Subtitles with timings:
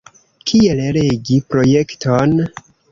[0.51, 2.39] Kiel regi projekton?